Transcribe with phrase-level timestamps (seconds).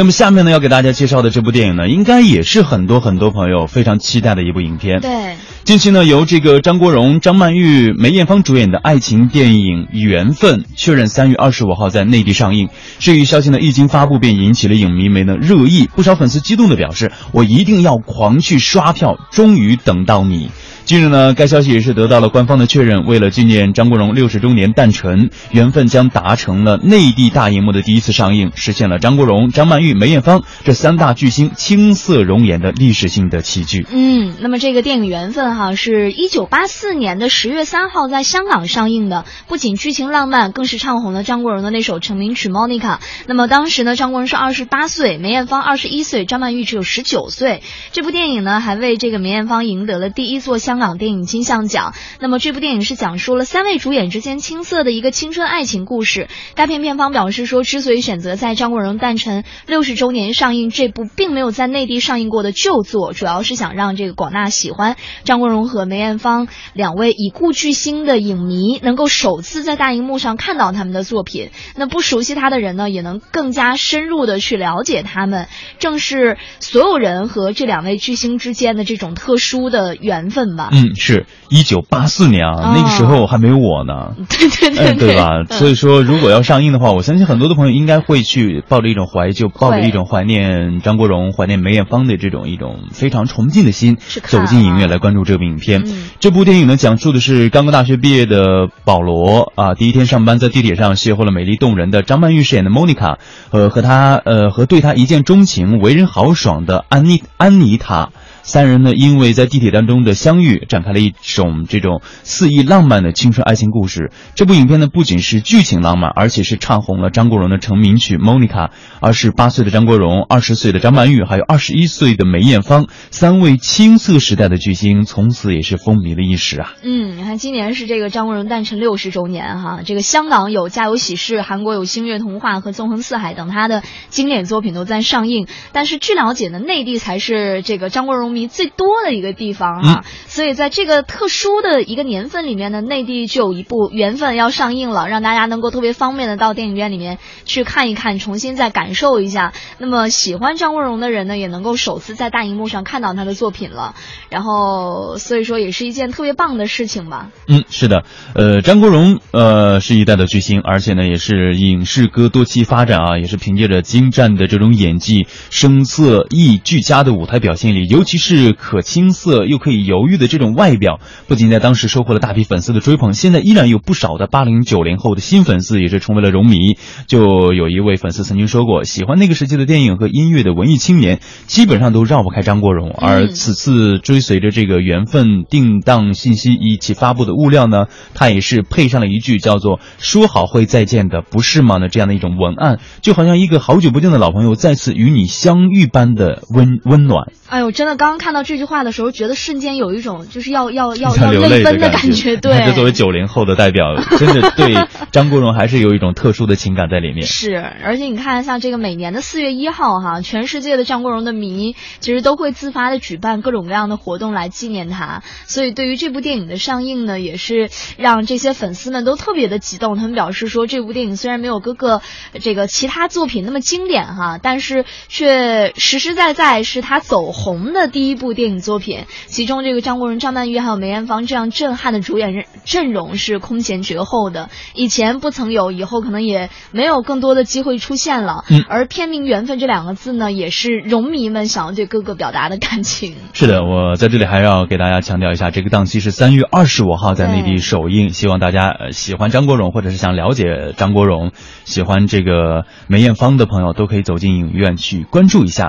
[0.00, 5.02] 那么下面呢，要给大家介绍的这部电影呢，应该也是很多很多朋友非常期待的一部影片。
[5.02, 12.70] 对，近期呢，由这个张国荣、张曼玉、梅艳芳主演的爱情电影《缘分》确认三月二十五号在内地上映。
[12.98, 20.48] 这一消息呢，一经发布便引起了影迷们的热议，不少粉丝激动的表示：“我一定要狂去刷票，终于等到你。”
[20.90, 23.06] 近日呢，该消息也是得到了官方的确认。
[23.06, 33.86] 为了纪念张国荣六十周年诞辰，《缘分》将达成了内地大荧幕的第一次上映，实现了张国荣、张曼玉、梅艳芳这三大巨星青涩容颜的历史性的奇迹。
[33.88, 42.96] 嗯，那么这个电影《缘分》哈，是一九八四年的十月三号在香港上映的，不仅剧情浪漫，更是唱红了张国荣的那首成名曲《Monica》。
[43.28, 47.62] 那么当时呢，张国荣是二十八岁，梅艳芳二十一岁，张曼玉只有十九岁。
[47.92, 50.79] 这部电影呢，还为这个梅艳芳赢得了第一座香。
[50.80, 51.94] 港电影金像奖。
[52.18, 56.28] 那么这部电影是讲述了三位主演之间青涩的一个青春爱情故事。
[56.56, 71.50] 该片片方表示说，之所以选择在张国荣诞辰六十周年上映这部并没有在内地上映过的旧作，主要是想让这个广大喜欢张国荣和梅艳芳两位已故巨星的影迷能够首次在大荧幕上看到他们的作品。
[71.76, 75.46] 那不熟悉他的人呢，也能更加深入的去了解他们。
[75.78, 80.59] 正是所有人和这两位巨星之间的这种特殊的缘分吧。
[80.72, 85.44] 嗯，是一九八四年啊，那个时候还没有我呢， 对对对，对吧？
[85.50, 95.84] 所以说，如果要上映的话，我相信很多的朋友应该会去抱着一种怀旧，抱着一种怀念张国荣、怀念梅艳芳的这种一种非常崇敬的心，走进影院来关注这部影片。
[96.18, 103.18] 这部电影呢，讲述的是刚刚大学毕业的保罗啊，第一天上班在地铁上邂逅了美丽动人的张曼玉饰演的莫妮卡，
[103.50, 108.10] 呃，和他呃和对他一见钟情、为人豪爽的安妮安妮塔。
[108.42, 114.10] 三人呢，因为在地铁当中的相遇，展开了一种这种肆意浪漫的青春爱情故事。
[114.34, 118.68] 这部影片呢，不仅是剧情浪漫，而且是唱红了张国荣的成名曲《Monica》。
[119.00, 126.74] 而是八岁的张国荣、二十岁的张曼玉，还有二十一岁的梅艳芳，三位青涩时代的巨星，从此也是风靡了一时啊。
[126.82, 129.80] 嗯，你看，今年是这个张国荣诞辰六十周年哈。
[129.84, 135.46] 这个香港有《家有喜事》，韩国有《星月童话》和《纵横四海》等他的经典作品都在上映。
[135.72, 138.48] 但是据了解呢，内地才是这个张国荣迷。
[138.50, 149.52] 最多的一个地方哈，所以在这个特殊的一个年份里面呢，内地就有一部《缘分》要上映了，让大家能够特别方便的到电影院里面去看一看，重新再感受一下。
[149.78, 153.94] 那么喜欢张国荣的人呢，也能够首次在大荧幕上看到他的作品了。
[154.30, 157.28] 然后，所以说也是一件特别棒的事情吧。
[157.46, 158.04] 嗯，是的，
[158.34, 168.52] 呃，张国荣呃是一代的巨星，而且呢也是影视歌多期发展啊，也是凭借着精湛的这种演技、声色艺俱佳的舞台表现力，尤其是。
[168.60, 176.76] 可青涩又可以犹豫的这种外表，不仅在当时收获了大批粉丝的追捧，现在依然有不少的八零九零后的新粉丝也是成为了荣迷。
[177.06, 182.90] 就有一位粉丝曾经说过，喜欢那个时期的电影和音乐的文艺青年，基本上都绕不开张国荣。
[182.90, 197.32] 而此次追随着这个缘分定档信息一起发布的物料呢，他也是配上了一句叫做“说好会再见的，不是吗”的这样的一种文案，就好像一个好久不见的老朋友再次与你相遇般的温温暖。
[197.48, 202.36] 哎呦，真的，刚刚看到这句话的时候，觉得瞬间有一种就是要要要要泪奔的感觉。
[202.36, 204.74] 对，这作为九零后的代表， 真的对
[205.12, 207.24] 张国荣还是有一种特殊的情感在里面。
[207.24, 207.54] 是，
[207.84, 215.22] 而且你看，像这个每年的四月一号，哈，全世界的张国荣的迷其实都会自发的举办各种各样的活动来纪念他。
[215.46, 219.94] 所以，对于这部电影的上映呢，也是让这些粉丝们都特别的激动。
[219.96, 222.02] 他们表示说，这部电影虽然没有哥哥
[222.40, 227.20] 这个其他作品那么经典哈，但是却实实在在是他走。
[227.20, 238.42] 红的第一部电影作品，其中这个张国荣、张曼玉还有梅艳芳这样震撼的主演阵容是空前绝后的，以前不曾有，以后可能也没有更多的机会出现了。
[238.48, 243.16] 嗯，而片名“缘分”这两个字呢，也是荣迷们想要对哥哥表达的感情。
[243.34, 251.32] 是的，我在这里还要给大家强调一下，这个档期是三月二十五号在内地首映，希望大家喜欢张国荣或者是想了解张国荣、
[251.64, 255.68] 喜欢这个梅艳芳的朋友都可以走进影院去关注一下。